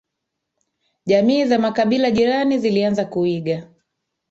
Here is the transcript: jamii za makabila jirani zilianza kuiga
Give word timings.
jamii 1.05 1.45
za 1.45 1.59
makabila 1.59 2.11
jirani 2.11 2.59
zilianza 2.59 3.05
kuiga 3.05 3.67